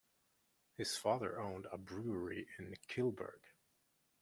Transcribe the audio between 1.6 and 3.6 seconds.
a brewery in Kyllburg.